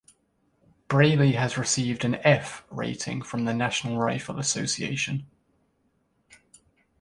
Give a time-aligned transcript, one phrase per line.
[0.87, 5.27] Braley has received an "F" rating from the National Rifle Association.